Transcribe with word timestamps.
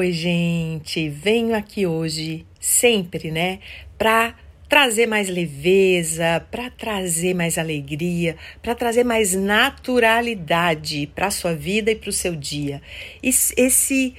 Oi, 0.00 0.12
gente. 0.12 1.10
Venho 1.10 1.54
aqui 1.54 1.86
hoje, 1.86 2.46
sempre, 2.58 3.30
né, 3.30 3.58
para 3.98 4.34
trazer 4.66 5.06
mais 5.06 5.28
leveza, 5.28 6.42
para 6.50 6.70
trazer 6.70 7.34
mais 7.34 7.58
alegria, 7.58 8.34
para 8.62 8.74
trazer 8.74 9.04
mais 9.04 9.34
naturalidade 9.34 11.06
para 11.14 11.26
a 11.26 11.30
sua 11.30 11.54
vida 11.54 11.90
e 11.90 11.94
para 11.94 12.08
o 12.08 12.14
seu 12.14 12.34
dia. 12.34 12.80
Esse, 13.22 14.14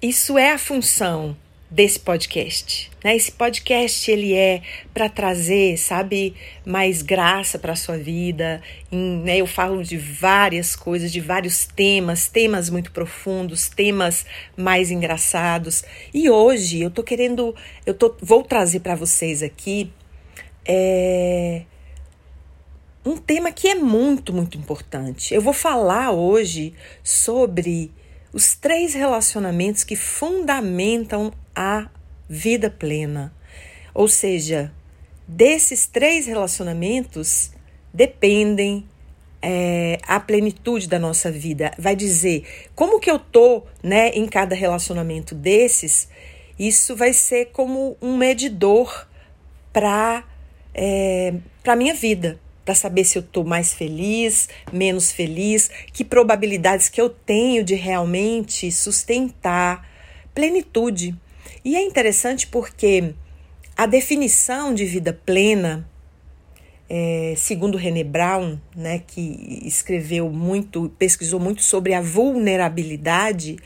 isso 0.00 0.38
é 0.38 0.52
a 0.52 0.58
função 0.58 1.36
desse 1.70 2.00
podcast. 2.00 2.90
Né? 3.04 3.14
Esse 3.14 3.30
podcast 3.30 4.10
ele 4.10 4.34
é 4.34 4.62
para 4.94 5.08
trazer, 5.08 5.76
sabe, 5.76 6.34
mais 6.64 7.02
graça 7.02 7.58
para 7.58 7.72
a 7.72 7.76
sua 7.76 7.98
vida. 7.98 8.62
Em, 8.90 9.18
né, 9.18 9.36
eu 9.36 9.46
falo 9.46 9.82
de 9.82 9.96
várias 9.96 10.74
coisas, 10.74 11.12
de 11.12 11.20
vários 11.20 11.66
temas, 11.66 12.28
temas 12.28 12.70
muito 12.70 12.90
profundos, 12.90 13.68
temas 13.68 14.24
mais 14.56 14.90
engraçados. 14.90 15.84
E 16.12 16.30
hoje 16.30 16.80
eu 16.80 16.90
tô 16.90 17.02
querendo, 17.02 17.54
eu 17.84 17.92
tô, 17.92 18.16
vou 18.20 18.42
trazer 18.42 18.80
para 18.80 18.94
vocês 18.94 19.42
aqui 19.42 19.92
é, 20.64 21.62
um 23.04 23.16
tema 23.16 23.52
que 23.52 23.68
é 23.68 23.74
muito, 23.74 24.32
muito 24.32 24.56
importante. 24.56 25.34
Eu 25.34 25.40
vou 25.40 25.52
falar 25.52 26.12
hoje 26.12 26.74
sobre 27.02 27.90
os 28.32 28.54
três 28.54 28.94
relacionamentos 28.94 29.84
que 29.84 29.96
fundamentam 29.96 31.32
a 31.54 31.88
vida 32.28 32.70
plena. 32.70 33.32
Ou 33.94 34.08
seja, 34.08 34.72
desses 35.26 35.86
três 35.86 36.26
relacionamentos 36.26 37.52
dependem 37.92 38.86
é, 39.40 39.98
a 40.06 40.20
plenitude 40.20 40.88
da 40.88 40.98
nossa 40.98 41.30
vida. 41.30 41.72
Vai 41.78 41.96
dizer 41.96 42.44
como 42.74 43.00
que 43.00 43.10
eu 43.10 43.18
tô, 43.18 43.62
né, 43.82 44.10
em 44.10 44.26
cada 44.26 44.54
relacionamento 44.54 45.34
desses. 45.34 46.08
Isso 46.58 46.94
vai 46.94 47.12
ser 47.12 47.46
como 47.46 47.96
um 48.02 48.16
medidor 48.16 49.06
para 49.72 50.24
é, 50.74 51.34
para 51.62 51.76
minha 51.76 51.94
vida 51.94 52.38
para 52.68 52.74
saber 52.74 53.04
se 53.04 53.16
eu 53.16 53.20
estou 53.20 53.44
mais 53.44 53.72
feliz, 53.72 54.46
menos 54.70 55.10
feliz, 55.10 55.70
que 55.90 56.04
probabilidades 56.04 56.90
que 56.90 57.00
eu 57.00 57.08
tenho 57.08 57.64
de 57.64 57.74
realmente 57.74 58.70
sustentar 58.70 59.88
plenitude. 60.34 61.16
E 61.64 61.74
é 61.76 61.82
interessante 61.82 62.46
porque 62.46 63.14
a 63.74 63.86
definição 63.86 64.74
de 64.74 64.84
vida 64.84 65.18
plena, 65.24 65.88
é, 66.90 67.32
segundo 67.38 67.78
René 67.78 68.04
Brown, 68.04 68.58
né, 68.76 68.98
que 68.98 69.62
escreveu 69.64 70.28
muito, 70.28 70.92
pesquisou 70.98 71.40
muito 71.40 71.62
sobre 71.62 71.94
a 71.94 72.02
vulnerabilidade, 72.02 73.56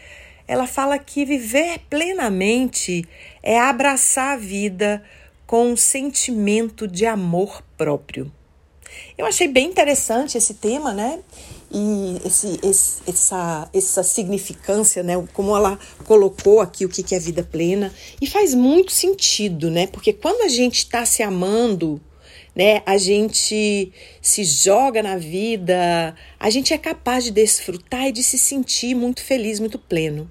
ela 0.47 0.69
fala 0.69 0.97
que 0.97 1.25
viver 1.25 1.81
plenamente 1.91 3.05
é 3.43 3.59
abraçar 3.59 4.35
a 4.35 4.41
vida 4.41 5.03
com 5.45 5.73
um 5.73 5.77
sentimento 5.77 6.87
de 6.87 7.05
amor 7.05 7.65
próprio. 7.77 8.31
Eu 9.17 9.27
achei 9.27 9.49
bem 9.49 9.69
interessante 9.69 10.37
esse 10.39 10.55
tema, 10.55 10.93
né? 10.93 11.21
E 11.71 12.21
esse, 12.27 12.61
esse, 12.63 13.03
essa, 13.07 13.69
essa 13.73 14.03
significância, 14.03 15.03
né? 15.03 15.15
Como 15.33 15.57
ela 15.57 15.79
colocou 16.05 16.61
aqui 16.61 16.85
o 16.85 16.89
que 16.89 17.15
é 17.15 17.19
vida 17.19 17.43
plena. 17.43 17.93
E 18.21 18.27
faz 18.27 18.55
muito 18.55 18.93
sentido, 18.93 19.71
né? 19.71 19.87
Porque 19.87 20.13
quando 20.13 20.43
a 20.43 20.49
gente 20.49 20.79
está 20.79 21.05
se 21.05 21.23
amando, 21.23 22.01
né? 22.55 22.83
A 22.85 22.97
gente 22.97 23.93
se 24.21 24.45
joga 24.45 25.03
na 25.03 25.17
vida, 25.17 26.15
a 26.39 26.51
gente 26.51 26.75
é 26.75 26.79
capaz 26.79 27.25
de 27.25 27.31
desfrutar 27.31 28.09
e 28.09 28.13
de 28.13 28.23
se 28.23 28.39
sentir 28.39 28.95
muito 28.95 29.23
feliz, 29.23 29.59
muito 29.59 29.79
pleno. 29.79 30.31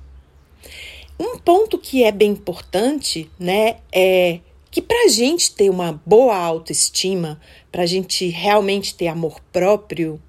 Um 1.19 1.37
ponto 1.37 1.77
que 1.77 2.03
é 2.03 2.11
bem 2.11 2.31
importante, 2.31 3.29
né? 3.39 3.77
É 3.91 4.39
que 4.71 4.81
para 4.81 5.05
a 5.05 5.09
gente 5.09 5.53
ter 5.53 5.69
uma 5.69 6.01
boa 6.05 6.37
autoestima, 6.37 7.39
para 7.71 7.83
a 7.83 7.85
gente 7.85 8.27
realmente 8.27 8.95
ter 8.95 9.07
amor 9.07 9.39
próprio, 9.51 10.21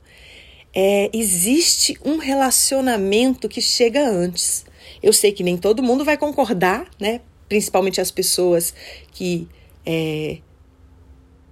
é, 0.74 1.10
existe 1.12 1.98
um 2.04 2.16
relacionamento 2.16 3.48
que 3.48 3.60
chega 3.60 4.08
antes. 4.08 4.64
Eu 5.02 5.12
sei 5.12 5.32
que 5.32 5.42
nem 5.42 5.56
todo 5.56 5.82
mundo 5.82 6.04
vai 6.04 6.16
concordar, 6.16 6.88
né? 6.98 7.20
Principalmente 7.48 8.00
as 8.00 8.10
pessoas 8.10 8.72
que 9.12 9.48
é, 9.84 10.38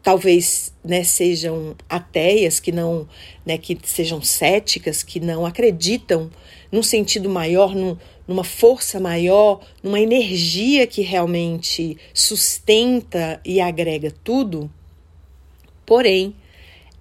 talvez 0.03 0.73
né, 0.83 1.05
sejam 1.05 1.77
ateias, 1.89 2.59
que 2.59 2.73
não, 2.73 3.07
né, 3.45 3.59
que 3.59 3.77
sejam 3.85 4.23
céticas, 4.23 5.03
que 5.03 5.21
não 5.21 5.45
acreditam 5.45 6.31
num 6.73 6.83
sentido 6.83 7.29
maior, 7.29 7.75
num, 7.75 7.97
numa 8.27 8.45
força 8.45 8.99
maior, 8.99 9.61
numa 9.83 10.01
energia 10.01 10.87
que 10.87 11.03
realmente 11.03 11.99
sustenta 12.15 13.41
e 13.45 13.61
agrega 13.61 14.11
tudo. 14.25 14.71
Porém, 15.91 16.37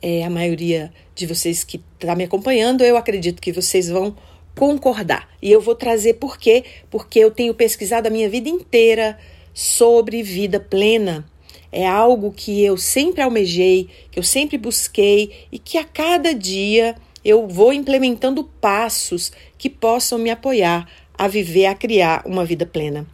é, 0.02 0.24
a 0.24 0.32
maioria 0.32 0.92
de 1.14 1.28
vocês 1.28 1.64
que 1.64 1.80
está 1.94 2.16
me 2.16 2.24
acompanhando, 2.24 2.84
eu 2.84 2.98
acredito 2.98 3.40
que 3.40 3.52
vocês 3.52 3.88
vão 3.88 4.16
concordar. 4.56 5.30
E 5.40 5.52
eu 5.52 5.62
vou 5.62 5.76
trazer 5.76 6.16
por 6.16 6.40
quê? 6.40 6.64
Porque 6.90 7.20
eu 7.20 7.30
tenho 7.30 7.54
pesquisado 7.54 8.08
a 8.08 8.10
minha 8.10 8.28
vida 8.28 8.50
inteira 8.50 9.16
sobre 9.54 10.24
vida 10.24 10.60
plena. 10.60 11.24
É 11.72 11.86
algo 11.86 12.34
que 12.36 12.64
eu 12.64 12.78
sempre 12.78 13.22
almejei, 13.22 13.90
que 14.10 14.18
eu 14.18 14.24
sempre 14.24 14.58
busquei 14.58 15.34
e 15.52 15.60
que 15.60 15.78
a 15.78 15.84
cada 15.84 16.34
dia 16.34 16.96
eu 17.24 17.48
vou 17.48 17.72
implementando 17.72 18.44
passos 18.44 19.32
que 19.56 19.70
possam 19.70 20.18
me 20.18 20.32
apoiar 20.32 20.90
a 21.16 21.28
viver, 21.28 21.68
a 21.68 21.76
criar 21.76 22.24
uma 22.26 22.44
vida 22.44 22.66
plena. 22.66 23.06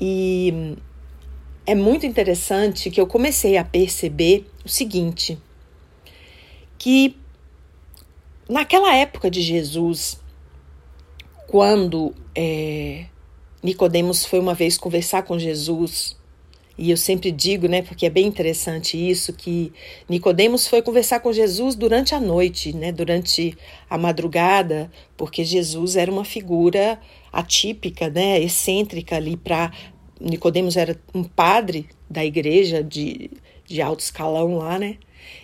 E 0.00 0.76
é 1.66 1.74
muito 1.74 2.06
interessante 2.06 2.90
que 2.90 3.00
eu 3.00 3.06
comecei 3.06 3.56
a 3.56 3.64
perceber 3.64 4.46
o 4.64 4.68
seguinte: 4.68 5.38
que 6.78 7.16
naquela 8.48 8.94
época 8.94 9.30
de 9.30 9.40
Jesus, 9.40 10.20
quando 11.46 12.14
é, 12.34 13.06
Nicodemos 13.62 14.24
foi 14.24 14.40
uma 14.40 14.54
vez 14.54 14.76
conversar 14.76 15.22
com 15.22 15.38
Jesus 15.38 16.16
e 16.76 16.90
eu 16.90 16.96
sempre 16.96 17.30
digo, 17.30 17.68
né, 17.68 17.82
porque 17.82 18.06
é 18.06 18.10
bem 18.10 18.26
interessante 18.26 18.96
isso, 18.96 19.32
que 19.32 19.72
Nicodemos 20.08 20.66
foi 20.66 20.80
conversar 20.80 21.20
com 21.20 21.32
Jesus 21.32 21.74
durante 21.74 22.14
a 22.14 22.20
noite, 22.20 22.74
né, 22.74 22.90
durante 22.90 23.56
a 23.90 23.98
madrugada, 23.98 24.90
porque 25.16 25.44
Jesus 25.44 25.96
era 25.96 26.10
uma 26.10 26.24
figura 26.24 26.98
atípica, 27.30 28.08
né, 28.08 28.40
excêntrica 28.40 29.16
ali 29.16 29.36
para 29.36 29.70
Nicodemos 30.22 30.76
era 30.76 30.98
um 31.14 31.24
padre 31.24 31.88
da 32.08 32.24
igreja 32.24 32.82
de, 32.82 33.30
de 33.66 33.82
alto 33.82 34.00
escalão 34.00 34.56
lá, 34.56 34.78
né? 34.78 34.96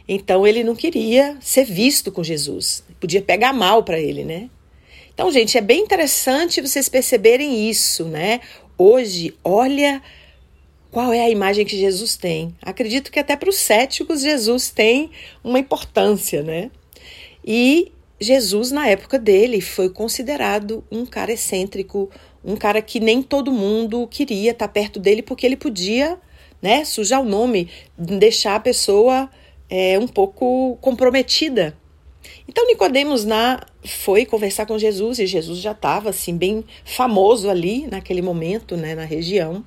Então 0.09 0.47
ele 0.47 0.65
não 0.65 0.75
queria 0.75 1.37
ser 1.41 1.65
visto 1.65 2.11
com 2.11 2.23
Jesus. 2.23 2.85
Podia 3.01 3.23
pegar 3.23 3.53
mal 3.53 3.83
para 3.83 4.01
ele, 4.01 4.25
né? 4.25 4.49
Então, 5.13 5.31
gente, 5.33 5.59
é 5.59 5.61
bem 5.61 5.81
interessante 5.83 6.61
vocês 6.61 6.89
perceberem 6.89 7.69
isso, 7.69 8.05
né? 8.05 8.41
Hoje, 8.77 9.35
olha 9.43 10.01
qual 10.91 11.13
é 11.13 11.21
a 11.21 11.31
imagem 11.31 11.67
que 11.67 11.77
Jesus 11.77 12.17
tem. 12.17 12.55
Acredito 12.63 13.11
que 13.11 13.19
até 13.19 13.37
para 13.37 13.51
os 13.51 13.57
céticos 13.57 14.23
Jesus 14.23 14.71
tem 14.71 15.11
uma 15.43 15.59
importância, 15.59 16.43
né? 16.43 16.71
E 17.45 17.91
Jesus, 18.21 18.71
na 18.71 18.89
época 18.89 19.19
dele, 19.19 19.61
foi 19.61 19.89
considerado 19.91 20.85
um 20.91 21.05
cara 21.05 21.33
excêntrico, 21.33 22.11
um 22.49 22.57
cara 22.57 22.81
que 22.81 22.99
nem 22.99 23.23
todo 23.23 23.53
mundo 23.53 24.09
queria 24.11 24.53
estar 24.53 24.69
perto 24.69 24.99
dele 24.99 25.21
porque 25.23 25.45
ele 25.45 25.57
podia, 25.57 26.19
né, 26.63 26.83
sujar 26.83 27.21
o 27.21 27.25
nome, 27.29 27.69
deixar 27.97 28.55
a 28.55 28.61
pessoa 28.61 29.29
é, 29.69 29.99
um 29.99 30.09
pouco 30.09 30.79
comprometida. 30.81 31.77
Então 32.49 32.67
Nicodemos 32.67 33.27
na 33.27 33.67
foi 33.85 34.25
conversar 34.25 34.65
com 34.65 34.79
Jesus 34.79 35.19
e 35.19 35.27
Jesus 35.27 35.59
já 35.59 35.73
estava 35.73 36.09
assim 36.09 36.39
bem 36.39 36.65
famoso 36.87 37.51
ali 37.51 37.87
naquele 37.87 38.23
momento, 38.23 38.79
né, 38.79 38.95
na 38.95 39.05
região. 39.05 39.63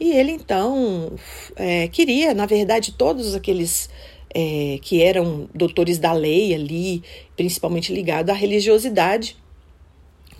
E 0.00 0.12
ele 0.12 0.32
então 0.32 1.12
é, 1.54 1.88
queria, 1.88 2.32
na 2.32 2.46
verdade, 2.46 2.92
todos 2.92 3.34
aqueles 3.34 3.90
é, 4.34 4.78
que 4.80 5.02
eram 5.02 5.46
doutores 5.54 5.98
da 5.98 6.14
lei 6.14 6.54
ali, 6.54 7.02
principalmente 7.36 7.92
ligados 7.92 8.34
à 8.34 8.36
religiosidade, 8.36 9.36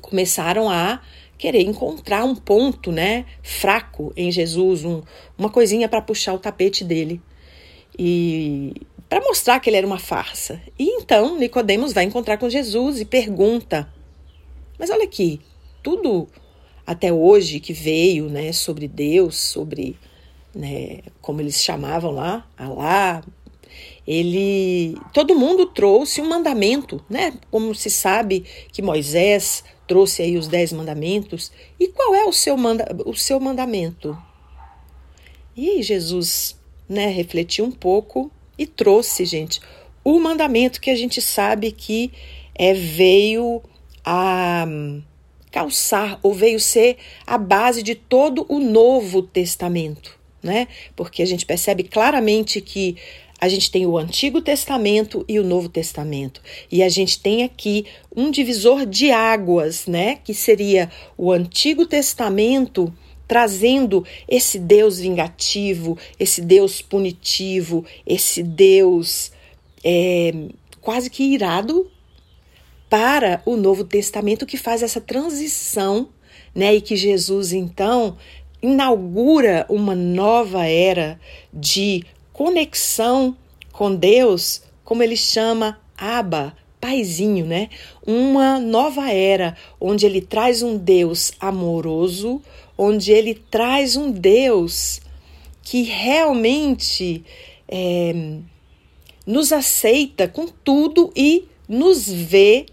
começaram 0.00 0.70
a 0.70 1.00
querer 1.43 1.62
encontrar 1.62 2.25
um 2.25 2.37
ponto, 2.37 2.93
né, 2.93 3.25
fraco 3.43 4.12
em 4.17 4.31
Jesus, 4.31 4.85
um, 4.85 5.03
uma 5.37 5.50
coisinha 5.50 5.89
para 5.89 6.00
puxar 6.00 6.35
o 6.35 6.39
tapete 6.39 6.85
dele 6.85 7.21
e 7.99 8.73
para 9.09 9.21
mostrar 9.21 9.59
que 9.59 9.69
ele 9.69 9.77
era 9.77 9.85
uma 9.85 9.99
farsa. 9.99 10.62
E 10.79 10.85
então 11.00 11.37
Nicodemos 11.37 11.93
vai 11.93 12.05
encontrar 12.05 12.39
com 12.39 12.49
Jesus 12.49 13.00
e 13.00 13.05
pergunta: 13.05 13.93
mas 14.79 14.89
olha 14.89 15.03
aqui, 15.03 15.41
tudo 15.83 16.29
até 16.87 17.12
hoje 17.12 17.59
que 17.59 17.73
veio, 17.73 18.29
né, 18.29 18.53
sobre 18.53 18.87
Deus, 18.87 19.37
sobre, 19.37 19.99
né, 20.55 21.00
como 21.21 21.41
eles 21.41 21.61
chamavam 21.61 22.12
lá, 22.12 22.49
Alá, 22.56 23.21
ele, 24.06 24.97
todo 25.12 25.35
mundo 25.35 25.67
trouxe 25.67 26.21
um 26.21 26.29
mandamento, 26.29 27.05
né, 27.11 27.35
como 27.50 27.75
se 27.75 27.91
sabe 27.91 28.44
que 28.71 28.81
Moisés 28.81 29.65
trouxe 29.93 30.23
aí 30.23 30.39
os 30.39 30.49
dez 30.49 30.73
mandamentos. 30.73 31.53
E 31.79 31.87
qual 31.89 32.15
é 32.15 32.25
o 32.25 32.33
seu, 32.33 32.56
manda 32.56 32.97
o 33.05 33.15
seu 33.15 33.39
mandamento? 33.39 34.17
E 35.55 35.83
Jesus 35.83 36.59
né, 36.89 37.09
refletiu 37.09 37.67
um 37.67 37.71
pouco 37.71 38.33
e 38.56 38.67
trouxe, 38.67 39.27
gente, 39.27 39.61
o 40.03 40.19
mandamento 40.19 40.81
que 40.81 40.89
a 40.89 40.97
gente 40.97 41.21
sabe 41.21 41.71
que 41.71 42.11
é, 42.55 42.73
veio 42.73 43.62
a 44.03 44.65
calçar 45.50 46.19
ou 46.23 46.33
veio 46.33 46.59
ser 46.59 46.97
a 47.27 47.37
base 47.37 47.83
de 47.83 47.94
todo 47.94 48.47
o 48.49 48.59
Novo 48.59 49.21
Testamento, 49.21 50.19
né? 50.43 50.69
Porque 50.97 51.23
a 51.23 51.27
gente 51.27 51.44
percebe 51.44 51.83
claramente 51.83 52.62
que 52.62 52.97
a 53.43 53.49
gente 53.49 53.73
tem 53.73 53.85
o 53.85 53.99
Antigo 53.99 54.41
Testamento 54.41 55.25
e 55.29 55.41
o 55.41 55.43
Novo 55.43 55.69
Testamento. 55.69 56.41
E 56.71 56.81
a 56.81 56.89
gente 56.89 57.19
tem 57.19 57.43
aqui 57.43 57.87
um 58.15 58.31
divisor 58.31 58.87
de 58.87 59.11
águas, 59.11 59.89
né? 59.89 60.21
Que 60.23 60.33
seria 60.33 60.89
o 61.19 61.33
Antigo 61.33 61.85
Testamento 61.85 62.94
trazendo 63.27 64.06
esse 64.29 64.61
Deus 64.61 65.00
vingativo, 65.00 65.99
esse 66.21 66.41
Deus 66.41 66.81
punitivo, 66.81 67.85
esse 68.06 68.44
Deus 68.44 69.33
é, 69.83 70.33
quase 70.81 71.11
que 71.11 71.25
irado, 71.25 71.91
para 72.89 73.43
o 73.44 73.56
Novo 73.56 73.83
Testamento 73.83 74.47
que 74.47 74.56
faz 74.56 74.85
essa 74.85 75.00
transição, 75.00 76.11
né? 76.55 76.77
E 76.77 76.81
que 76.81 76.94
Jesus 76.94 77.53
então 77.53 78.17
inaugura 78.62 79.67
uma 79.69 79.97
nova 79.97 80.65
era 80.65 81.19
de 81.53 82.05
conexão 82.32 83.37
com 83.73 83.94
Deus, 83.94 84.62
como 84.84 85.02
ele 85.02 85.17
chama 85.17 85.81
Abba, 85.96 86.56
paizinho, 86.81 87.46
né? 87.46 87.69
Uma 88.05 88.58
nova 88.58 89.11
era 89.11 89.56
onde 89.81 90.05
ele 90.05 90.20
traz 90.20 90.62
um 90.62 90.76
Deus 90.76 91.32
amoroso, 91.38 92.43
onde 92.76 93.12
ele 93.12 93.34
traz 93.34 93.96
um 93.96 94.11
Deus 94.11 95.00
que 95.62 95.82
realmente 95.82 97.25
é, 97.69 98.38
nos 99.25 99.52
aceita 99.52 100.26
com 100.26 100.46
tudo 100.46 101.12
e 101.14 101.44
nos 101.69 102.08
vê 102.08 102.67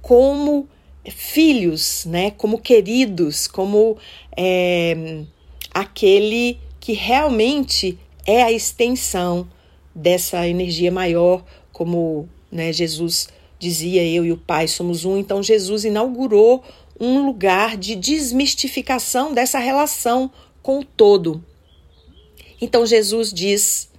como 0.00 0.68
filhos, 1.08 2.04
né? 2.04 2.32
Como 2.32 2.58
queridos, 2.58 3.46
como 3.46 3.96
é, 4.36 5.22
aquele 5.72 6.58
que 6.80 6.92
realmente 6.92 7.98
é 8.26 8.42
a 8.42 8.52
extensão 8.52 9.48
dessa 9.94 10.46
energia 10.48 10.90
maior, 10.90 11.44
como 11.72 12.28
né, 12.50 12.72
Jesus 12.72 13.28
dizia, 13.58 14.04
eu 14.04 14.24
e 14.24 14.32
o 14.32 14.36
Pai 14.36 14.66
somos 14.68 15.04
um. 15.04 15.16
Então 15.16 15.42
Jesus 15.42 15.84
inaugurou 15.84 16.64
um 16.98 17.24
lugar 17.26 17.76
de 17.76 17.94
desmistificação 17.94 19.32
dessa 19.32 19.58
relação 19.58 20.30
com 20.62 20.80
o 20.80 20.84
todo. 20.84 21.44
Então 22.60 22.86
Jesus 22.86 23.32
diz: 23.32 23.90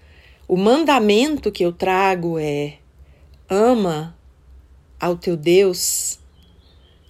o 0.48 0.58
mandamento 0.58 1.52
que 1.52 1.64
eu 1.64 1.72
trago 1.72 2.38
é 2.40 2.78
ama 3.50 4.18
ao 5.00 5.18
teu 5.18 5.36
Deus 5.36 6.20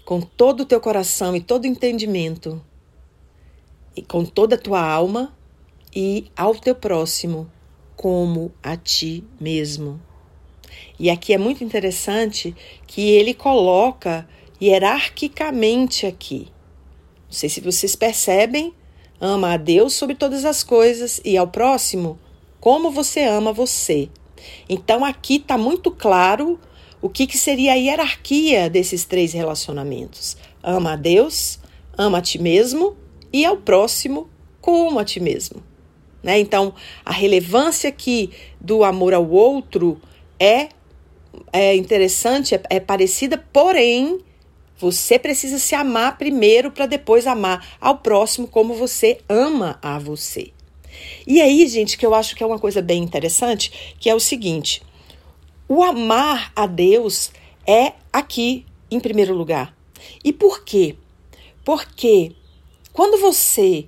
com 0.05 0.19
todo 0.19 0.61
o 0.61 0.65
teu 0.65 0.81
coração 0.81 1.35
e 1.35 1.41
todo 1.41 1.63
o 1.63 1.67
entendimento, 1.67 2.61
e 3.95 4.01
com 4.01 4.25
toda 4.25 4.55
a 4.55 4.57
tua 4.57 4.81
alma, 4.81 5.33
e 5.95 6.25
ao 6.35 6.55
teu 6.55 6.75
próximo 6.75 7.49
como 7.95 8.51
a 8.61 8.75
ti 8.75 9.23
mesmo. 9.39 10.01
E 10.99 11.09
aqui 11.09 11.33
é 11.33 11.37
muito 11.37 11.63
interessante 11.63 12.55
que 12.87 13.09
ele 13.09 13.33
coloca 13.33 14.27
hierarquicamente 14.61 16.05
aqui. 16.05 16.47
Não 17.25 17.33
sei 17.33 17.49
se 17.49 17.61
vocês 17.61 17.95
percebem, 17.95 18.73
ama 19.19 19.53
a 19.53 19.57
Deus 19.57 19.93
sobre 19.93 20.15
todas 20.15 20.45
as 20.45 20.63
coisas 20.63 21.21
e 21.23 21.37
ao 21.37 21.47
próximo 21.47 22.19
como 22.59 22.91
você 22.91 23.23
ama 23.23 23.51
você. 23.51 24.09
Então 24.69 25.03
aqui 25.03 25.35
está 25.35 25.57
muito 25.57 25.91
claro 25.91 26.59
o 27.01 27.09
que, 27.09 27.27
que 27.27 27.37
seria 27.37 27.73
a 27.73 27.75
hierarquia 27.75 28.69
desses 28.69 29.03
três 29.03 29.33
relacionamentos. 29.33 30.37
Ama 30.61 30.93
a 30.93 30.95
Deus, 30.95 31.59
ama 31.97 32.19
a 32.19 32.21
ti 32.21 32.39
mesmo 32.39 32.95
e 33.31 33.45
ao 33.45 33.57
próximo 33.57 34.29
como 34.61 34.99
a 34.99 35.03
ti 35.03 35.19
mesmo. 35.19 35.61
Né? 36.23 36.39
Então, 36.39 36.73
a 37.03 37.11
relevância 37.11 37.89
aqui 37.89 38.31
do 38.59 38.83
amor 38.83 39.13
ao 39.13 39.29
outro 39.29 40.01
é, 40.39 40.69
é 41.51 41.75
interessante, 41.75 42.55
é, 42.55 42.63
é 42.69 42.79
parecida, 42.79 43.37
porém, 43.51 44.19
você 44.77 45.19
precisa 45.19 45.59
se 45.59 45.75
amar 45.75 46.17
primeiro 46.17 46.71
para 46.71 46.85
depois 46.85 47.27
amar 47.27 47.75
ao 47.79 47.97
próximo 47.97 48.47
como 48.47 48.73
você 48.73 49.19
ama 49.27 49.77
a 49.81 49.99
você. 49.99 50.51
E 51.27 51.41
aí, 51.41 51.67
gente, 51.67 51.97
que 51.97 52.05
eu 52.05 52.13
acho 52.13 52.35
que 52.35 52.43
é 52.43 52.45
uma 52.45 52.59
coisa 52.59 52.81
bem 52.81 53.03
interessante, 53.03 53.95
que 53.99 54.09
é 54.09 54.15
o 54.15 54.19
seguinte: 54.19 54.81
o 55.67 55.83
amar 55.83 56.51
a 56.55 56.65
Deus 56.65 57.31
é 57.65 57.93
aqui 58.11 58.65
em 58.91 58.99
primeiro 58.99 59.33
lugar. 59.33 59.75
E 60.23 60.31
por 60.31 60.63
quê? 60.63 60.95
Porque 61.63 62.33
quando 62.91 63.19
você 63.19 63.87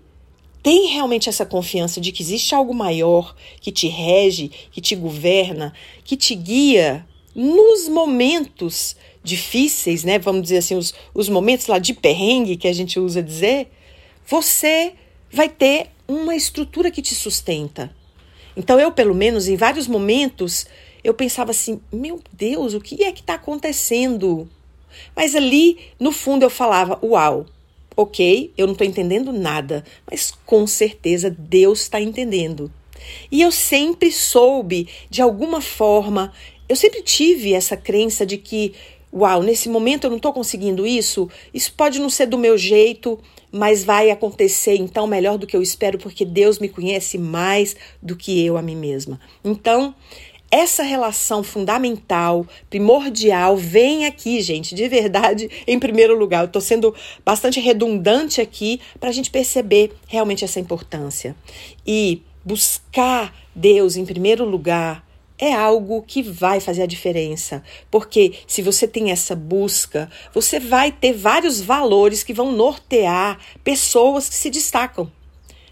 tem 0.65 0.88
realmente 0.88 1.29
essa 1.29 1.45
confiança 1.45 2.01
de 2.01 2.12
que 2.12 2.23
existe 2.23 2.56
algo 2.56 2.73
maior 2.73 3.35
que 3.62 3.71
te 3.71 3.88
rege, 3.88 4.50
que 4.71 4.81
te 4.81 4.95
governa, 4.95 5.71
que 6.03 6.17
te 6.17 6.33
guia 6.33 7.06
nos 7.35 7.88
momentos 7.88 8.95
difíceis, 9.23 10.03
né? 10.03 10.17
Vamos 10.17 10.41
dizer 10.41 10.57
assim, 10.57 10.75
os, 10.75 10.91
os 11.13 11.29
momentos 11.29 11.67
lá 11.67 11.77
de 11.77 11.94
perrengue 11.94 12.57
que 12.57 12.67
a 12.67 12.73
gente 12.73 13.00
usa 13.00 13.21
dizer, 13.21 13.71
você 14.25 14.94
vai 15.31 15.50
ter 15.50 15.91
uma 16.07 16.35
estrutura 16.35 16.89
que 16.89 17.03
te 17.03 17.13
sustenta. 17.13 17.95
Então, 18.57 18.79
eu, 18.79 18.91
pelo 18.91 19.13
menos, 19.13 19.47
em 19.47 19.56
vários 19.56 19.88
momentos, 19.88 20.65
eu 21.03 21.13
pensava 21.13 21.51
assim: 21.51 21.79
meu 21.94 22.19
Deus, 22.33 22.73
o 22.73 22.81
que 22.81 23.03
é 23.03 23.12
que 23.12 23.21
está 23.21 23.35
acontecendo? 23.35 24.50
Mas 25.15 25.35
ali, 25.35 25.77
no 26.00 26.12
fundo, 26.12 26.41
eu 26.41 26.50
falava: 26.50 26.97
uau, 27.03 27.45
ok, 27.95 28.51
eu 28.57 28.65
não 28.68 28.74
estou 28.74 28.86
entendendo 28.86 29.31
nada, 29.31 29.83
mas 30.09 30.31
com 30.45 30.68
certeza 30.68 31.30
Deus 31.30 31.81
está 31.81 32.00
entendendo. 32.00 32.71
E 33.31 33.42
eu 33.42 33.51
sempre 33.51 34.12
soube, 34.12 34.88
de 35.09 35.21
alguma 35.21 35.62
forma, 35.62 36.33
eu 36.68 36.75
sempre 36.75 37.01
tive 37.01 37.53
essa 37.53 37.77
crença 37.77 38.25
de 38.25 38.38
que, 38.38 38.74
uau, 39.13 39.44
nesse 39.44 39.69
momento 39.69 40.06
eu 40.06 40.09
não 40.09 40.18
estou 40.18 40.33
conseguindo 40.33 40.86
isso, 40.86 41.30
isso 41.53 41.74
pode 41.74 42.00
não 42.00 42.09
ser 42.09 42.25
do 42.25 42.38
meu 42.38 42.57
jeito, 42.57 43.19
mas 43.51 43.83
vai 43.83 44.12
acontecer 44.12 44.75
então 44.75 45.08
melhor 45.08 45.38
do 45.38 45.48
que 45.48 45.55
eu 45.55 45.62
espero, 45.62 45.98
porque 45.98 46.25
Deus 46.25 46.60
me 46.60 46.67
conhece 46.67 47.17
mais 47.17 47.75
do 48.01 48.15
que 48.15 48.43
eu 48.46 48.58
a 48.58 48.62
mim 48.62 48.75
mesma. 48.75 49.19
Então, 49.43 49.96
essa 50.55 50.83
relação 50.83 51.43
fundamental, 51.43 52.47
primordial, 52.69 53.57
vem 53.57 54.05
aqui, 54.05 54.41
gente, 54.41 54.74
de 54.74 54.88
verdade, 54.88 55.50
em 55.67 55.77
primeiro 55.77 56.17
lugar. 56.17 56.43
Eu 56.43 56.45
estou 56.45 56.62
sendo 56.62 56.95
bastante 57.25 57.59
redundante 57.59 58.39
aqui 58.39 58.79
para 58.97 59.09
a 59.09 59.12
gente 59.12 59.29
perceber 59.29 59.91
realmente 60.07 60.45
essa 60.45 60.57
importância. 60.57 61.35
E 61.85 62.21
buscar 62.43 63.35
Deus 63.53 63.97
em 63.97 64.05
primeiro 64.05 64.45
lugar 64.45 65.05
é 65.38 65.53
algo 65.53 66.01
que 66.01 66.24
vai 66.24 66.62
fazer 66.62 66.83
a 66.83 66.88
diferença, 66.88 67.62
porque 67.91 68.35
se 68.47 68.62
você 68.62 68.88
tem 68.88 69.12
essa 69.12 69.35
busca, 69.35 70.09
você 70.33 70.57
vai 70.57 70.89
ter 70.89 71.12
vários 71.12 71.59
valores 71.59 72.24
que 72.24 72.33
vão 72.33 72.53
nortear 72.53 73.38
pessoas 73.62 74.29
que 74.29 74.35
se 74.35 74.50
destacam, 74.50 75.12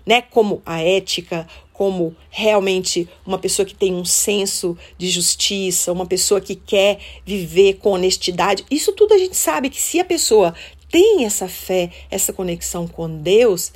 né? 0.06 0.22
Como 0.22 0.62
a 0.66 0.82
ética, 0.82 1.48
como 1.74 2.16
realmente 2.30 3.10
uma 3.26 3.40
pessoa 3.40 3.66
que 3.66 3.74
tem 3.74 3.94
um 3.94 4.06
senso 4.06 4.78
de 4.98 5.10
justiça, 5.10 5.92
uma 5.92 6.06
pessoa 6.06 6.40
que 6.40 6.56
quer 6.56 7.00
viver 7.26 7.76
com 7.76 7.92
honestidade. 7.92 8.64
Isso 8.70 8.94
tudo 8.94 9.14
a 9.14 9.18
gente 9.18 9.36
sabe 9.36 9.70
que 9.70 9.82
se 9.82 10.00
a 10.00 10.06
pessoa 10.06 10.54
tem 10.90 11.26
essa 11.26 11.48
fé, 11.48 11.92
essa 12.12 12.32
conexão 12.32 12.88
com 12.88 13.10
Deus, 13.10 13.74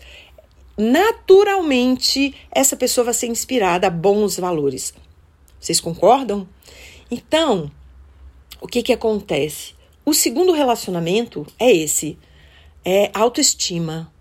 naturalmente 0.78 2.36
essa 2.52 2.78
pessoa 2.78 3.06
vai 3.06 3.14
ser 3.14 3.28
inspirada 3.28 3.88
a 3.88 3.90
bons 3.90 4.38
valores. 4.38 4.94
Vocês 5.60 5.82
concordam? 5.82 6.48
Então, 7.10 7.72
o 8.62 8.68
que 8.68 8.84
que 8.84 8.94
acontece? 8.94 9.74
O 10.06 10.14
segundo 10.14 10.54
relacionamento 10.54 11.46
é 11.60 11.72
esse, 11.72 12.18
é 12.86 13.10
autoestima. 13.14 14.14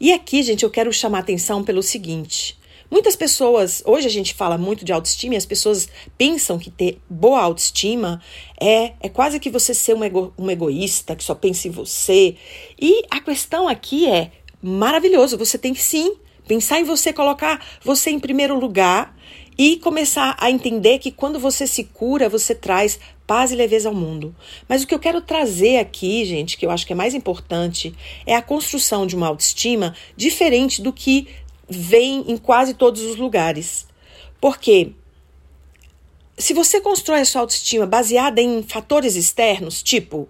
E 0.00 0.12
aqui, 0.12 0.42
gente, 0.42 0.64
eu 0.64 0.70
quero 0.70 0.92
chamar 0.92 1.20
atenção 1.20 1.62
pelo 1.62 1.82
seguinte: 1.82 2.57
Muitas 2.90 3.14
pessoas, 3.14 3.82
hoje 3.84 4.06
a 4.06 4.10
gente 4.10 4.32
fala 4.32 4.56
muito 4.56 4.82
de 4.82 4.92
autoestima 4.92 5.34
e 5.34 5.36
as 5.36 5.44
pessoas 5.44 5.88
pensam 6.16 6.58
que 6.58 6.70
ter 6.70 6.98
boa 7.08 7.40
autoestima 7.40 8.20
é, 8.58 8.94
é 9.00 9.08
quase 9.10 9.38
que 9.38 9.50
você 9.50 9.74
ser 9.74 9.94
um, 9.94 10.02
ego, 10.02 10.32
um 10.38 10.50
egoísta, 10.50 11.14
que 11.14 11.22
só 11.22 11.34
pensa 11.34 11.68
em 11.68 11.70
você. 11.70 12.36
E 12.80 13.04
a 13.10 13.20
questão 13.20 13.68
aqui 13.68 14.08
é 14.08 14.32
maravilhoso, 14.62 15.36
você 15.36 15.58
tem 15.58 15.74
que 15.74 15.82
sim 15.82 16.16
pensar 16.46 16.80
em 16.80 16.84
você, 16.84 17.12
colocar 17.12 17.62
você 17.84 18.08
em 18.08 18.18
primeiro 18.18 18.58
lugar 18.58 19.14
e 19.58 19.76
começar 19.76 20.34
a 20.40 20.50
entender 20.50 20.98
que 20.98 21.12
quando 21.12 21.38
você 21.38 21.66
se 21.66 21.84
cura, 21.84 22.28
você 22.28 22.54
traz 22.54 22.98
paz 23.26 23.52
e 23.52 23.56
leveza 23.56 23.90
ao 23.90 23.94
mundo. 23.94 24.34
Mas 24.66 24.82
o 24.82 24.86
que 24.86 24.94
eu 24.94 24.98
quero 24.98 25.20
trazer 25.20 25.76
aqui, 25.76 26.24
gente, 26.24 26.56
que 26.56 26.64
eu 26.64 26.70
acho 26.70 26.86
que 26.86 26.94
é 26.94 26.96
mais 26.96 27.12
importante, 27.12 27.94
é 28.24 28.34
a 28.34 28.40
construção 28.40 29.06
de 29.06 29.14
uma 29.14 29.28
autoestima 29.28 29.94
diferente 30.16 30.80
do 30.80 30.90
que 30.90 31.28
vem 31.68 32.24
em 32.30 32.36
quase 32.36 32.74
todos 32.74 33.02
os 33.02 33.16
lugares. 33.16 33.86
Porque 34.40 34.92
se 36.36 36.54
você 36.54 36.80
constrói 36.80 37.20
a 37.20 37.24
sua 37.24 37.40
autoestima 37.40 37.86
baseada 37.86 38.40
em 38.40 38.62
fatores 38.62 39.16
externos, 39.16 39.82
tipo, 39.82 40.28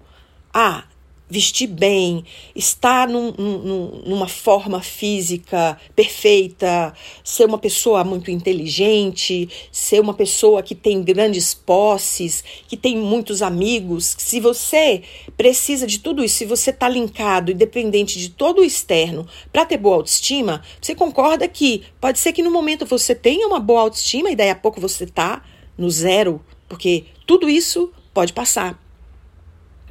ah, 0.53 0.85
vestir 1.29 1.67
bem, 1.67 2.25
estar 2.55 3.09
num, 3.09 3.33
num, 3.33 4.03
numa 4.07 4.29
forma 4.29 4.81
física 4.81 5.79
perfeita, 5.95 6.95
ser 7.23 7.45
uma 7.45 7.59
pessoa 7.59 8.03
muito 8.03 8.31
inteligente, 8.31 9.49
ser 9.71 10.01
uma 10.01 10.15
pessoa 10.15 10.63
que 10.63 10.75
tem 10.75 11.03
grandes 11.03 11.53
posses, 11.53 12.43
que 12.67 12.77
tem 12.77 12.97
muitos 12.97 13.43
amigos. 13.43 14.17
Se 14.19 14.41
você 14.41 15.03
precisa 15.37 15.87
de 15.87 15.99
tudo 15.99 16.25
isso, 16.25 16.37
se 16.37 16.47
você 16.47 16.71
está 16.71 16.89
linkado 16.89 17.51
e 17.51 17.55
dependente 17.55 18.19
de 18.19 18.31
todo 18.31 18.61
o 18.61 18.65
externo 18.65 19.27
para 19.53 19.67
ter 19.67 19.77
boa 19.77 19.97
autoestima, 19.97 20.63
você 20.81 20.95
concorda 20.95 21.47
que 21.47 21.83
pode 22.01 22.19
ser 22.19 22.33
que 22.33 22.43
no 22.43 22.51
momento 22.51 22.87
você 22.87 23.15
tenha 23.15 23.47
uma 23.47 23.61
boa 23.61 23.83
autoestima 23.83 24.31
e 24.31 24.37
daí 24.37 24.51
a 24.51 24.55
pouco 24.55 24.81
você 24.81 25.05
está 25.05 25.43
no 25.77 25.91
zero, 25.91 26.45
porque 26.69 27.05
tudo 27.27 27.49
isso 27.49 27.93
pode 28.13 28.33
passar, 28.33 28.83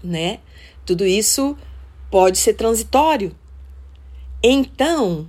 né? 0.04 0.40
Tudo 0.88 1.06
isso 1.06 1.58
pode 2.10 2.38
ser 2.38 2.54
transitório. 2.54 3.36
Então, 4.42 5.28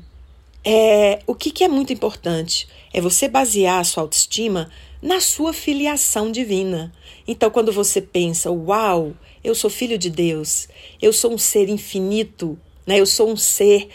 é, 0.65 1.21
o 1.27 1.35
que, 1.35 1.51
que 1.51 1.65
é 1.65 1.69
muito 1.69 1.93
importante 1.93 2.69
é 2.95 3.01
você 3.01 3.27
basear 3.27 3.81
a 3.81 3.85
sua 3.85 4.05
autoestima 4.05 4.71
na 5.03 5.19
sua 5.19 5.53
filiação 5.53 6.31
divina. 6.31 6.93
Então, 7.27 7.51
quando 7.51 7.73
você 7.73 8.01
pensa, 8.01 8.53
uau, 8.53 9.15
eu 9.43 9.53
sou 9.53 9.69
filho 9.69 9.99
de 9.99 10.09
Deus, 10.09 10.69
eu 11.03 11.13
sou 11.13 11.35
um 11.35 11.39
ser 11.39 11.69
infinito, 11.69 12.57
né? 12.87 13.01
eu 13.01 13.07
sou 13.07 13.29
um 13.29 13.37
ser 13.37 13.89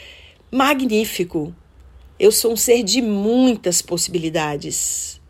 magnífico, 0.52 1.56
eu 2.20 2.32
sou 2.32 2.52
um 2.52 2.58
ser 2.58 2.84
de 2.84 3.02
muitas 3.02 3.82
possibilidades. 3.82 5.22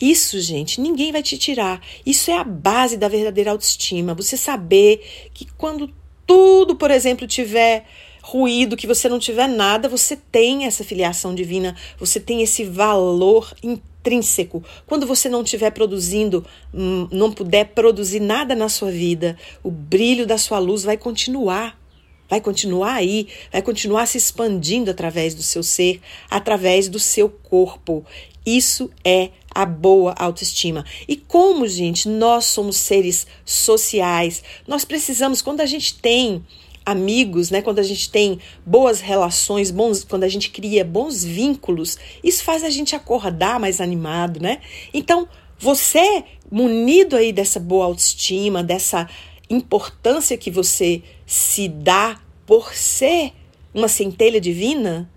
Isso, 0.00 0.40
gente, 0.40 0.80
ninguém 0.80 1.10
vai 1.10 1.22
te 1.22 1.38
tirar. 1.38 1.80
Isso 2.04 2.30
é 2.30 2.36
a 2.36 2.44
base 2.44 2.96
da 2.96 3.08
verdadeira 3.08 3.50
autoestima. 3.50 4.14
Você 4.14 4.36
saber 4.36 5.02
que 5.32 5.46
quando 5.56 5.90
tudo, 6.26 6.76
por 6.76 6.90
exemplo, 6.90 7.26
tiver 7.26 7.86
ruído, 8.22 8.76
que 8.76 8.86
você 8.86 9.08
não 9.08 9.18
tiver 9.18 9.48
nada, 9.48 9.88
você 9.88 10.16
tem 10.16 10.66
essa 10.66 10.82
filiação 10.82 11.34
divina, 11.34 11.76
você 11.96 12.18
tem 12.18 12.42
esse 12.42 12.64
valor 12.64 13.54
intrínseco. 13.62 14.62
Quando 14.86 15.06
você 15.06 15.28
não 15.28 15.42
estiver 15.42 15.70
produzindo, 15.70 16.44
hum, 16.74 17.08
não 17.12 17.30
puder 17.30 17.66
produzir 17.66 18.20
nada 18.20 18.54
na 18.54 18.68
sua 18.68 18.90
vida, 18.90 19.38
o 19.62 19.70
brilho 19.70 20.26
da 20.26 20.36
sua 20.36 20.58
luz 20.58 20.82
vai 20.82 20.96
continuar. 20.96 21.80
Vai 22.28 22.40
continuar 22.40 22.94
aí, 22.94 23.28
vai 23.52 23.62
continuar 23.62 24.04
se 24.06 24.18
expandindo 24.18 24.90
através 24.90 25.32
do 25.32 25.44
seu 25.44 25.62
ser, 25.62 26.00
através 26.28 26.88
do 26.88 26.98
seu 26.98 27.28
corpo. 27.28 28.04
Isso 28.44 28.90
é 29.04 29.30
a 29.56 29.64
boa 29.64 30.14
autoestima. 30.18 30.84
E 31.08 31.16
como, 31.16 31.66
gente, 31.66 32.08
nós 32.10 32.44
somos 32.44 32.76
seres 32.76 33.26
sociais, 33.42 34.42
nós 34.68 34.84
precisamos, 34.84 35.40
quando 35.40 35.62
a 35.62 35.66
gente 35.66 35.94
tem 35.94 36.44
amigos, 36.84 37.50
né, 37.50 37.62
quando 37.62 37.78
a 37.78 37.82
gente 37.82 38.10
tem 38.10 38.38
boas 38.64 39.00
relações, 39.00 39.70
bons, 39.70 40.04
quando 40.04 40.24
a 40.24 40.28
gente 40.28 40.50
cria 40.50 40.84
bons 40.84 41.24
vínculos, 41.24 41.96
isso 42.22 42.44
faz 42.44 42.62
a 42.62 42.70
gente 42.70 42.94
acordar 42.94 43.58
mais 43.58 43.80
animado, 43.80 44.40
né? 44.40 44.60
Então, 44.92 45.26
você 45.58 46.22
munido 46.50 47.16
aí 47.16 47.32
dessa 47.32 47.58
boa 47.58 47.86
autoestima, 47.86 48.62
dessa 48.62 49.08
importância 49.48 50.36
que 50.36 50.50
você 50.50 51.02
se 51.24 51.66
dá 51.66 52.20
por 52.44 52.74
ser 52.74 53.32
uma 53.74 53.88
centelha 53.88 54.40
divina, 54.40 55.10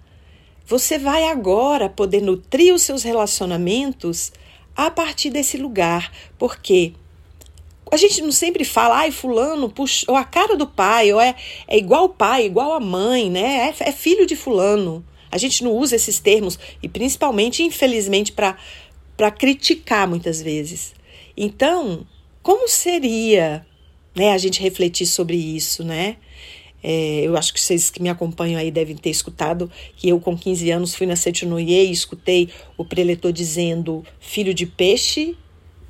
você 0.69 0.99
vai 0.99 1.23
agora 1.23 1.89
poder 1.89 2.21
nutrir 2.21 2.75
os 2.75 2.83
seus 2.83 3.01
relacionamentos 3.01 4.31
a 4.75 4.91
partir 4.91 5.31
desse 5.31 5.57
lugar, 5.57 6.11
porque 6.37 6.93
a 7.91 7.97
gente 7.97 8.21
não 8.21 8.31
sempre 8.31 8.63
fala, 8.63 8.97
ai, 8.97 9.09
fulano, 9.09 9.67
puxa, 9.67 10.05
ou 10.07 10.15
a 10.15 10.23
cara 10.23 10.55
do 10.55 10.67
pai, 10.67 11.11
ou 11.11 11.19
é, 11.19 11.35
é 11.67 11.75
igual 11.75 12.05
o 12.05 12.09
pai, 12.09 12.45
igual 12.45 12.73
a 12.73 12.79
mãe, 12.79 13.31
né? 13.31 13.73
É, 13.79 13.89
é 13.89 13.91
filho 13.91 14.27
de 14.27 14.35
fulano. 14.35 15.03
A 15.31 15.39
gente 15.39 15.63
não 15.63 15.71
usa 15.71 15.95
esses 15.95 16.19
termos, 16.19 16.59
e 16.83 16.87
principalmente, 16.87 17.63
infelizmente, 17.63 18.31
para 18.31 19.31
criticar 19.31 20.07
muitas 20.07 20.39
vezes. 20.39 20.93
Então, 21.35 22.05
como 22.43 22.67
seria 22.69 23.65
né, 24.15 24.33
a 24.33 24.37
gente 24.37 24.61
refletir 24.61 25.07
sobre 25.07 25.35
isso, 25.35 25.83
né? 25.83 26.17
É, 26.83 27.21
eu 27.23 27.35
acho 27.37 27.53
que 27.53 27.59
vocês 27.59 27.89
que 27.89 28.01
me 28.01 28.09
acompanham 28.09 28.59
aí 28.59 28.71
devem 28.71 28.95
ter 28.95 29.09
escutado 29.09 29.69
que 29.95 30.09
eu, 30.09 30.19
com 30.19 30.37
15 30.37 30.71
anos, 30.71 30.95
fui 30.95 31.05
na 31.05 31.15
Setinoye 31.15 31.87
e 31.87 31.91
escutei 31.91 32.49
o 32.77 32.85
preletor 32.85 33.31
dizendo: 33.31 34.03
Filho 34.19 34.53
de 34.53 34.65
peixe, 34.65 35.37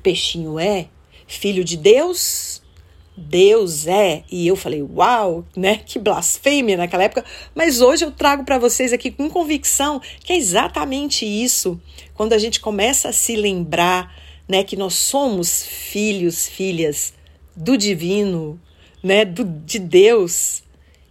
peixinho 0.02 0.58
é. 0.58 0.88
Filho 1.26 1.62
de 1.62 1.76
Deus, 1.76 2.60
Deus 3.16 3.86
é. 3.86 4.24
E 4.30 4.46
eu 4.46 4.56
falei: 4.56 4.82
Uau, 4.82 5.44
né? 5.56 5.76
Que 5.76 5.98
blasfêmia 5.98 6.76
naquela 6.76 7.04
época. 7.04 7.24
Mas 7.54 7.80
hoje 7.80 8.04
eu 8.04 8.10
trago 8.10 8.44
para 8.44 8.58
vocês 8.58 8.92
aqui 8.92 9.10
com 9.10 9.30
convicção 9.30 10.00
que 10.24 10.32
é 10.32 10.36
exatamente 10.36 11.24
isso. 11.24 11.80
Quando 12.14 12.32
a 12.32 12.38
gente 12.38 12.58
começa 12.58 13.08
a 13.08 13.12
se 13.12 13.36
lembrar 13.36 14.12
né, 14.48 14.64
que 14.64 14.76
nós 14.76 14.94
somos 14.94 15.64
filhos, 15.64 16.48
filhas 16.48 17.14
do 17.54 17.76
divino, 17.76 18.60
né, 19.00 19.24
do, 19.24 19.44
de 19.44 19.78
Deus 19.78 20.64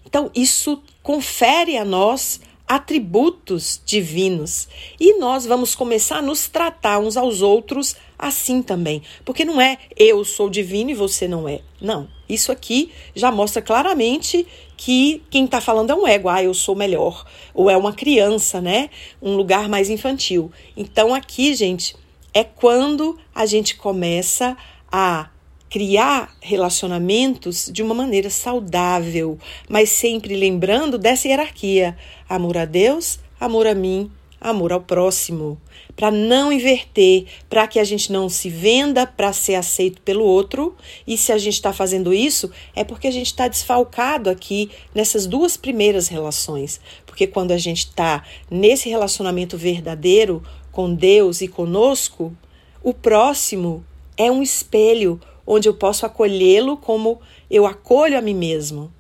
então, 0.10 0.32
isso 0.34 0.82
confere 1.04 1.78
a 1.78 1.86
nós 1.86 2.42
atributos 2.68 3.80
divinos. 3.86 4.68
E 5.00 5.20
nós 5.20 5.46
vamos 5.46 5.76
começar 5.76 6.18
a 6.18 6.22
nos 6.22 6.48
tratar 6.48 6.98
uns 6.98 7.16
aos 7.16 7.44
outros 7.44 7.96
assim 8.18 8.64
também. 8.64 9.04
Porque 9.24 9.46
não 9.46 9.62
é 9.62 9.78
eu 9.96 10.26
sou 10.26 10.50
divino 10.50 10.90
e 10.90 10.96
você 10.96 11.28
não 11.28 11.48
é. 11.48 11.62
Não. 11.80 12.08
Isso 12.28 12.52
aqui 12.52 12.92
já 13.14 13.32
mostra 13.32 13.62
claramente 13.62 14.48
que 14.76 15.22
quem 15.30 15.46
está 15.46 15.62
falando 15.62 15.92
é 15.92 15.96
um 15.96 16.08
ego, 16.08 16.28
ah, 16.28 16.44
eu 16.44 16.56
sou 16.56 16.76
melhor. 16.76 17.24
Ou 17.54 17.70
é 17.70 17.78
uma 17.78 17.94
criança, 17.94 18.60
né? 18.60 18.90
Um 19.22 19.36
lugar 19.36 19.70
mais 19.70 19.92
infantil. 19.92 20.52
Então, 20.76 21.14
aqui, 21.14 21.54
gente, 21.54 21.96
é 22.34 22.44
quando 22.44 23.16
a 23.34 23.46
gente 23.46 23.76
começa 23.76 24.58
a 24.92 25.30
criar 25.70 26.36
relacionamentos 26.42 27.70
de 27.72 27.84
uma 27.84 27.94
maneira 27.94 28.30
saudável, 28.30 29.38
mas 29.70 29.90
sempre 29.90 30.36
lembrando 30.36 30.98
dessa 30.98 31.28
hierarquia: 31.28 31.96
amor 32.28 32.58
a 32.58 32.66
Deus, 32.66 33.20
amor 33.40 33.68
a 33.68 33.76
mim, 33.76 34.12
amor 34.42 34.72
ao 34.72 34.82
próximo, 34.82 35.60
para 35.96 36.10
não 36.10 36.52
inverter, 36.52 37.26
para 37.50 37.68
que 37.68 37.80
a 37.80 37.84
gente 37.84 38.12
não 38.12 38.30
se 38.30 38.50
venda 38.50 39.06
para 39.06 39.34
ser 39.34 39.56
aceito 39.56 40.02
pelo 40.02 40.24
outro. 40.24 40.76
E 41.06 41.18
se 41.18 41.32
a 41.32 41.38
gente 41.38 41.56
está 41.56 41.74
fazendo 41.74 42.14
isso, 42.14 42.50
é 42.76 42.84
porque 42.84 43.08
a 43.08 43.12
gente 43.12 43.28
está 43.28 43.48
desfalcado 43.48 44.30
aqui 44.30 44.72
nessas 44.96 45.28
duas 45.28 45.58
primeiras 45.58 46.08
relações. 46.08 46.80
Porque 47.06 47.28
quando 47.28 47.52
a 47.52 47.58
gente 47.58 47.80
está 47.80 48.24
nesse 48.50 48.90
relacionamento 48.90 49.58
verdadeiro 49.58 50.42
com 50.72 50.94
Deus 50.94 51.42
e 51.42 51.48
conosco, 51.48 52.36
o 52.82 52.94
próximo 52.94 53.86
é 54.16 54.32
um 54.32 54.42
espelho 54.42 55.20
onde 55.52 55.68
eu 55.68 55.74
posso 55.74 56.06
acolhê-lo 56.06 56.78
como 56.78 57.20
eu 57.50 57.66
acolho 57.66 58.16
a 58.16 58.22
mim 58.22 58.36
mesmo, 58.36 58.94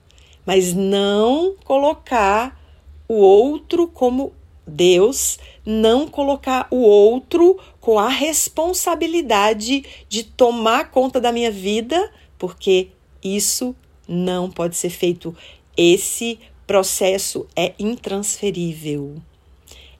mas 0.43 0.73
não 0.73 1.55
colocar 1.63 2.59
o 3.07 3.13
outro 3.13 3.87
como 3.87 4.33
Deus, 4.65 5.37
não 5.63 6.07
colocar 6.07 6.67
o 6.71 6.77
outro 6.77 7.59
com 7.79 7.99
a 7.99 8.09
responsabilidade 8.09 9.85
de 10.09 10.23
tomar 10.23 10.89
conta 10.89 11.21
da 11.21 11.31
minha 11.31 11.51
vida, 11.51 12.11
porque 12.39 12.87
isso 13.23 13.75
não 14.07 14.49
pode 14.49 14.75
ser 14.75 14.89
feito. 14.89 15.35
Esse 15.77 16.39
processo 16.65 17.45
é 17.55 17.73
intransferível. 17.77 19.17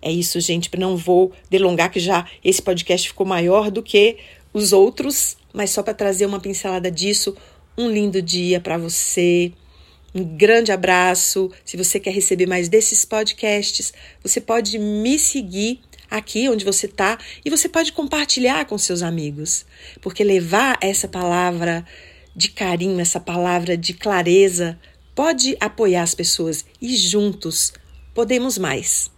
É 0.02 0.12
isso, 0.12 0.40
gente. 0.40 0.70
Não 0.78 0.96
vou 0.96 1.32
delongar, 1.50 1.92
que 1.92 2.00
já 2.00 2.26
esse 2.44 2.62
podcast 2.62 3.08
ficou 3.08 3.26
maior 3.26 3.70
do 3.70 3.84
que 3.84 4.18
os 4.54 4.74
outros, 4.74 5.38
mas 5.54 5.70
só 5.72 5.84
para 5.84 5.94
trazer 5.94 6.26
uma 6.26 6.40
pincelada 6.40 6.90
disso, 6.90 7.36
um 7.78 7.90
lindo 7.90 8.22
dia 8.22 8.60
para 8.60 8.78
você. 8.78 9.52
Um 10.14 10.24
grande 10.24 10.72
abraço. 10.72 11.52
Se 11.64 11.78
você 11.78 12.00
quer 12.00 12.12
receber 12.12 12.48
mais 12.48 12.68
desses 12.68 13.06
podcasts, 13.06 13.94
você 14.24 14.42
pode 14.42 14.80
me 14.80 15.20
seguir 15.20 15.82
aqui 16.10 16.50
onde 16.50 16.66
você 16.66 16.88
está 16.88 17.18
e 17.46 17.50
você 17.50 17.70
pode 17.70 17.92
compartilhar 17.94 18.66
com 18.66 18.78
seus 18.78 19.04
amigos, 19.04 19.66
porque 20.02 20.24
levar 20.24 20.78
essa 20.82 21.08
palavra 21.08 21.86
de 22.36 22.50
carinho, 22.50 23.00
essa 23.00 23.20
palavra 23.20 23.78
de 23.78 23.94
clareza, 23.94 24.80
pode 25.14 25.56
apoiar 25.60 26.04
as 26.04 26.16
pessoas 26.16 26.66
e 26.82 26.96
juntos 26.96 27.74
podemos 28.14 28.58
mais. 28.58 29.12